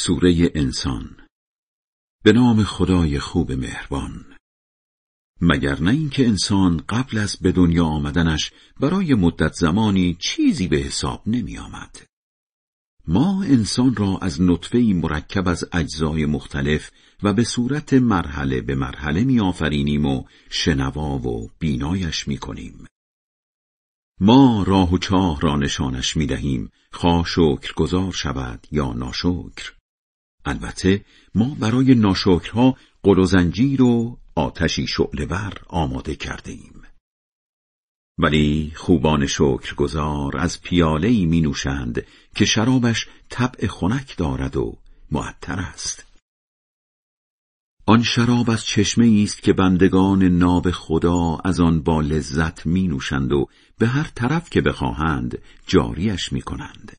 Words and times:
سوره 0.00 0.50
انسان 0.54 1.16
به 2.24 2.32
نام 2.32 2.64
خدای 2.64 3.18
خوب 3.18 3.52
مهربان 3.52 4.36
مگر 5.40 5.80
نه 5.80 5.90
اینکه 5.90 6.26
انسان 6.26 6.76
قبل 6.76 7.18
از 7.18 7.36
به 7.36 7.52
دنیا 7.52 7.84
آمدنش 7.84 8.52
برای 8.80 9.14
مدت 9.14 9.52
زمانی 9.52 10.16
چیزی 10.20 10.68
به 10.68 10.76
حساب 10.76 11.22
نمی 11.26 11.58
آمد. 11.58 12.06
ما 13.08 13.42
انسان 13.42 13.96
را 13.96 14.18
از 14.22 14.42
نطفه 14.42 14.78
مرکب 14.78 15.48
از 15.48 15.64
اجزای 15.72 16.26
مختلف 16.26 16.90
و 17.22 17.32
به 17.32 17.44
صورت 17.44 17.92
مرحله 17.94 18.60
به 18.60 18.74
مرحله 18.74 19.24
می 19.24 19.40
آفرینیم 19.40 20.06
و 20.06 20.24
شنوا 20.50 21.18
و 21.18 21.50
بینایش 21.58 22.28
می 22.28 22.38
کنیم. 22.38 22.86
ما 24.20 24.64
راه 24.66 24.92
و 24.92 24.98
چاه 24.98 25.40
را 25.40 25.56
نشانش 25.56 26.16
می 26.16 26.26
دهیم 26.26 26.70
خواه 26.92 27.24
شکر 27.26 27.74
گذار 27.74 28.12
شود 28.12 28.66
یا 28.70 28.92
ناشکر. 28.92 29.77
البته 30.44 31.04
ما 31.34 31.56
برای 31.60 31.94
ناشکرها 31.94 32.76
قل 33.02 33.18
و 33.18 33.24
زنجیر 33.24 33.82
و 33.82 34.18
آتشی 34.34 34.86
شعلهور 34.86 35.52
آماده 35.68 36.16
کرده 36.16 36.52
ایم. 36.52 36.82
ولی 38.18 38.72
خوبان 38.76 39.26
شکرگزار 39.26 40.36
از 40.36 40.62
پیاله 40.62 41.26
می 41.26 41.40
نوشند 41.40 42.06
که 42.34 42.44
شرابش 42.44 43.06
طبع 43.28 43.66
خنک 43.66 44.16
دارد 44.16 44.56
و 44.56 44.76
معطر 45.10 45.60
است. 45.60 46.04
آن 47.86 48.02
شراب 48.02 48.50
از 48.50 48.64
چشمه 48.64 49.20
است 49.22 49.42
که 49.42 49.52
بندگان 49.52 50.24
ناب 50.24 50.70
خدا 50.70 51.36
از 51.44 51.60
آن 51.60 51.82
با 51.82 52.00
لذت 52.00 52.66
می 52.66 52.88
نوشند 52.88 53.32
و 53.32 53.46
به 53.78 53.86
هر 53.86 54.10
طرف 54.14 54.50
که 54.50 54.60
بخواهند 54.60 55.38
جاریش 55.66 56.32
می 56.32 56.42
کنند. 56.42 56.96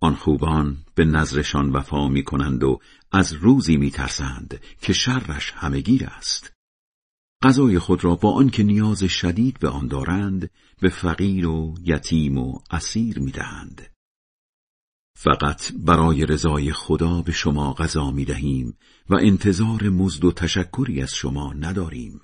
آن 0.00 0.14
خوبان 0.14 0.76
به 0.94 1.04
نظرشان 1.04 1.70
وفا 1.70 2.08
می 2.08 2.24
کنند 2.24 2.64
و 2.64 2.78
از 3.12 3.32
روزی 3.32 3.76
می 3.76 3.90
ترسند 3.90 4.60
که 4.82 4.92
شرش 4.92 5.52
همگیر 5.56 6.04
است. 6.04 6.52
غذای 7.42 7.78
خود 7.78 8.04
را 8.04 8.16
با 8.16 8.32
آنکه 8.32 8.62
نیاز 8.62 9.04
شدید 9.04 9.58
به 9.58 9.68
آن 9.68 9.86
دارند 9.86 10.50
به 10.80 10.88
فقیر 10.88 11.46
و 11.46 11.74
یتیم 11.84 12.38
و 12.38 12.58
اسیر 12.70 13.18
می 13.18 13.30
دهند. 13.30 13.86
فقط 15.16 15.72
برای 15.72 16.26
رضای 16.26 16.72
خدا 16.72 17.22
به 17.22 17.32
شما 17.32 17.72
غذا 17.72 18.10
می 18.10 18.24
دهیم 18.24 18.76
و 19.10 19.14
انتظار 19.14 19.88
مزد 19.88 20.24
و 20.24 20.32
تشکری 20.32 21.02
از 21.02 21.14
شما 21.14 21.52
نداریم. 21.52 22.20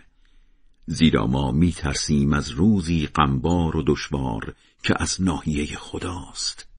زیرا 0.86 1.26
ما 1.26 1.52
می 1.52 1.72
ترسیم 1.72 2.32
از 2.32 2.50
روزی 2.50 3.06
غمبار 3.06 3.76
و 3.76 3.82
دشوار 3.86 4.54
که 4.82 4.94
از 5.02 5.22
ناحیه 5.22 5.66
خداست. 5.66 6.75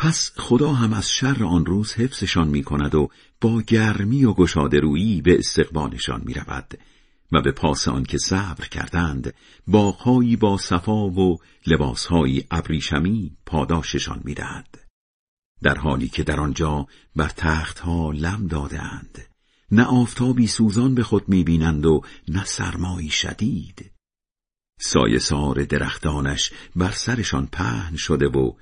پس 0.00 0.32
خدا 0.36 0.72
هم 0.72 0.92
از 0.92 1.10
شر 1.10 1.44
آن 1.44 1.66
روز 1.66 1.92
حفظشان 1.92 2.48
می 2.48 2.62
کند 2.62 2.94
و 2.94 3.08
با 3.40 3.62
گرمی 3.66 4.24
و 4.24 4.32
گشاده 4.32 4.80
رویی 4.80 5.22
به 5.22 5.38
استقبالشان 5.38 6.22
می 6.24 6.34
رود 6.34 6.78
و 7.32 7.42
به 7.42 7.52
پاس 7.52 7.88
آن 7.88 8.04
که 8.04 8.18
صبر 8.18 8.64
کردند 8.64 9.34
باغهایی 9.66 10.36
با 10.36 10.56
صفا 10.56 11.08
و 11.08 11.38
لباسهایی 11.66 12.44
ابریشمی 12.50 13.36
پاداششان 13.46 14.20
می 14.24 14.34
دهد. 14.34 14.78
در 15.62 15.78
حالی 15.78 16.08
که 16.08 16.22
در 16.22 16.40
آنجا 16.40 16.86
بر 17.16 17.28
تختها 17.28 18.10
لم 18.10 18.46
دادند 18.46 19.18
نه 19.70 19.84
آفتابی 19.84 20.46
سوزان 20.46 20.94
به 20.94 21.02
خود 21.02 21.28
می 21.28 21.44
بینند 21.44 21.86
و 21.86 22.02
نه 22.28 22.44
سرمایی 22.44 23.10
شدید 23.10 23.90
سایه 24.80 25.18
سار 25.18 25.64
درختانش 25.64 26.52
بر 26.76 26.90
سرشان 26.90 27.46
پهن 27.46 27.96
شده 27.96 28.28
و 28.28 28.52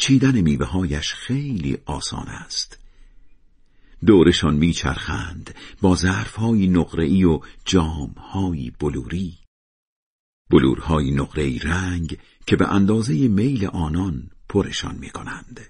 چیدن 0.00 0.40
میوههایش 0.40 1.14
خیلی 1.14 1.78
آسان 1.86 2.28
است. 2.28 2.78
دورشان 4.06 4.56
میچرخند 4.56 5.54
با 5.80 5.96
ظرفهایی 5.96 6.68
نقره‌ای 6.68 7.24
و 7.24 7.40
جامهایی 7.64 8.70
بلوری. 8.70 9.38
بلورهای 10.50 11.10
نقره‌ای 11.10 11.58
رنگ 11.58 12.18
که 12.46 12.56
به 12.56 12.68
اندازه 12.68 13.28
میل 13.28 13.66
آنان 13.66 14.30
پرشان 14.48 14.96
می‌کنند. 14.96 15.60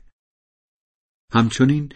همچنین 1.32 1.92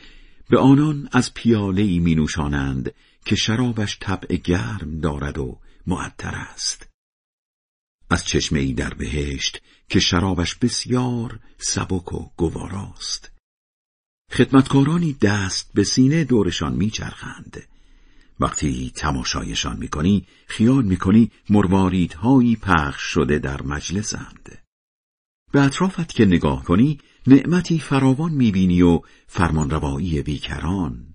به 0.49 0.59
آنان 0.59 1.09
از 1.13 1.35
پیاله 1.35 1.99
می 1.99 2.15
نوشانند 2.15 2.95
که 3.25 3.37
شرابش 3.37 3.99
طبع 4.01 4.37
گرم 4.37 5.01
دارد 5.01 5.39
و 5.39 5.59
معطر 5.87 6.35
است. 6.35 6.94
از 8.15 8.25
چشمه 8.25 8.61
ای 8.61 8.73
در 8.73 8.95
بهشت 8.95 9.63
که 9.89 10.01
شرابش 10.01 10.55
بسیار 10.55 11.41
سبک 11.59 12.13
و 12.13 12.31
گواراست. 12.37 13.33
خدمتکارانی 14.33 15.13
دست 15.13 15.71
به 15.75 15.85
سینه 15.85 16.25
دورشان 16.25 16.73
میچرخند. 16.73 17.63
وقتی 18.41 18.93
تماشایشان 18.97 19.77
می‌کنی 19.79 20.27
خیال 20.47 20.85
می‌کنی 20.85 21.31
مرواریدهایی 21.51 22.57
پخش 22.57 23.03
شده 23.03 23.39
در 23.39 23.63
مجلسند. 23.63 24.59
به 25.53 25.61
اطرافت 25.61 26.13
که 26.13 26.25
نگاه 26.25 26.65
کنی 26.65 27.01
نعمتی 27.27 27.79
فراوان 27.79 28.33
می‌بینی 28.33 28.83
و 28.83 29.01
فرمانروایی 29.27 30.23
بیکران. 30.23 31.15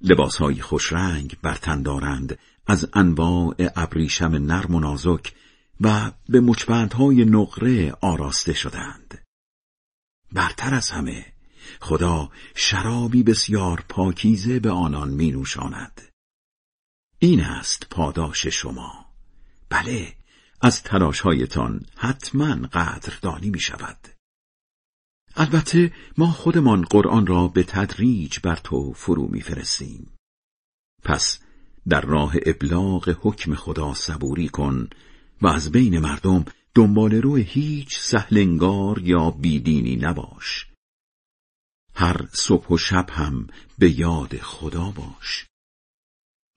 لباسهای 0.00 0.60
خوشرنگ 0.60 1.36
برتن 1.42 1.82
دارند 1.82 2.38
از 2.66 2.88
انواع 2.92 3.54
ابریشم 3.76 4.32
نرم 4.34 4.74
و 4.74 4.80
نازک 4.80 5.32
و 5.80 6.12
به 6.28 6.40
مچبندهای 6.40 7.24
نقره 7.24 7.92
آراسته 7.92 8.52
شدند 8.52 9.24
برتر 10.32 10.74
از 10.74 10.90
همه 10.90 11.32
خدا 11.80 12.30
شرابی 12.54 13.22
بسیار 13.22 13.84
پاکیزه 13.88 14.60
به 14.60 14.70
آنان 14.70 15.10
می 15.10 15.30
نوشاند. 15.30 16.00
این 17.18 17.40
است 17.40 17.86
پاداش 17.90 18.46
شما 18.46 19.06
بله 19.68 20.14
از 20.60 20.82
تلاشهایتان 20.82 21.86
حتما 21.96 22.54
قدردانی 22.54 23.50
می 23.50 23.60
شود 23.60 24.08
البته 25.36 25.92
ما 26.18 26.26
خودمان 26.26 26.82
قرآن 26.84 27.26
را 27.26 27.48
به 27.48 27.62
تدریج 27.62 28.38
بر 28.38 28.56
تو 28.56 28.92
فرو 28.92 29.28
میفرستیم. 29.28 30.16
پس 31.02 31.38
در 31.88 32.00
راه 32.00 32.34
ابلاغ 32.46 33.16
حکم 33.20 33.54
خدا 33.54 33.94
صبوری 33.94 34.48
کن 34.48 34.88
و 35.44 35.46
از 35.46 35.72
بین 35.72 35.98
مردم 35.98 36.44
دنبال 36.74 37.14
روی 37.14 37.42
هیچ 37.42 37.98
سهلنگار 37.98 38.98
یا 39.02 39.30
بیدینی 39.30 39.96
نباش. 39.96 40.66
هر 41.94 42.26
صبح 42.32 42.68
و 42.68 42.76
شب 42.76 43.06
هم 43.10 43.46
به 43.78 43.90
یاد 43.98 44.36
خدا 44.36 44.90
باش. 44.90 45.46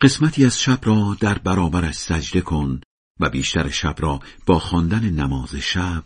قسمتی 0.01 0.45
از 0.45 0.61
شب 0.61 0.79
را 0.83 1.17
در 1.19 1.37
برابرش 1.37 1.95
سجده 1.95 2.41
کن 2.41 2.81
و 3.19 3.29
بیشتر 3.29 3.69
شب 3.69 3.95
را 3.99 4.19
با 4.45 4.59
خواندن 4.59 5.09
نماز 5.09 5.55
شب 5.55 6.05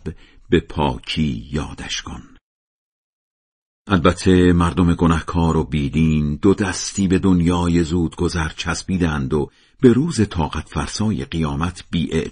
به 0.50 0.60
پاکی 0.60 1.48
یادش 1.52 2.02
کن. 2.02 2.31
البته 3.86 4.52
مردم 4.52 4.94
گنهکار 4.94 5.56
و 5.56 5.64
بیدین 5.64 6.36
دو 6.36 6.54
دستی 6.54 7.08
به 7.08 7.18
دنیای 7.18 7.84
زود 7.84 8.16
گذر 8.16 8.48
چسبیدند 8.48 9.34
و 9.34 9.50
به 9.80 9.92
روز 9.92 10.28
طاقت 10.28 10.68
فرسای 10.68 11.24
قیامت 11.24 11.84
بی 11.90 12.30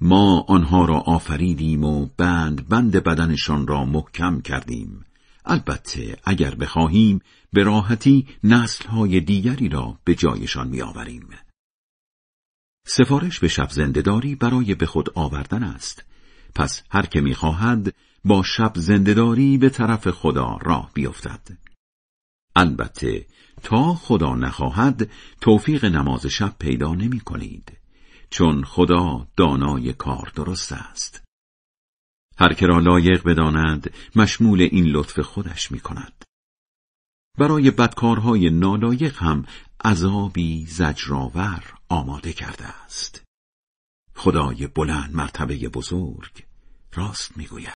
ما 0.00 0.44
آنها 0.48 0.84
را 0.84 0.98
آفریدیم 0.98 1.84
و 1.84 2.06
بند 2.16 2.68
بند 2.68 2.92
بدنشان 2.92 3.66
را 3.66 3.84
محکم 3.84 4.40
کردیم. 4.40 5.04
البته 5.44 6.16
اگر 6.24 6.54
بخواهیم 6.54 7.20
به 7.52 7.64
راحتی 7.64 8.26
نسلهای 8.44 9.20
دیگری 9.20 9.68
را 9.68 9.98
به 10.04 10.14
جایشان 10.14 10.68
میآوریم. 10.68 11.28
سفارش 12.86 13.38
به 13.38 13.48
شب 13.48 13.70
زندهداری 13.70 14.34
برای 14.34 14.74
به 14.74 14.86
خود 14.86 15.10
آوردن 15.14 15.62
است. 15.62 16.04
پس 16.54 16.82
هر 16.90 17.06
که 17.06 17.20
می‌خواهد 17.20 17.94
با 18.24 18.42
شب 18.42 18.72
زندهداری 18.76 19.58
به 19.58 19.70
طرف 19.70 20.10
خدا 20.10 20.58
راه 20.62 20.90
بیفتد. 20.94 21.48
البته 22.56 23.26
تا 23.62 23.94
خدا 23.94 24.34
نخواهد 24.34 25.10
توفیق 25.40 25.84
نماز 25.84 26.26
شب 26.26 26.56
پیدا 26.58 26.94
نمی 26.94 27.20
کنید 27.20 27.72
چون 28.30 28.64
خدا 28.64 29.26
دانای 29.36 29.92
کار 29.92 30.32
درست 30.34 30.72
است. 30.72 31.22
هر 32.38 32.54
که 32.54 32.66
را 32.66 32.78
لایق 32.78 33.22
بداند 33.24 33.94
مشمول 34.16 34.62
این 34.62 34.84
لطف 34.84 35.20
خودش 35.20 35.72
می 35.72 35.80
کند 35.80 36.24
برای 37.38 37.70
بدکارهای 37.70 38.50
نالایق 38.50 39.16
هم 39.16 39.44
عذابی 39.84 40.66
زجرآور 40.66 41.74
آماده 41.88 42.32
کرده 42.32 42.64
است. 42.64 43.24
خدای 44.14 44.66
بلند 44.66 45.14
مرتبه 45.14 45.68
بزرگ 45.68 46.44
راست 46.94 47.36
می‌گوید. 47.36 47.68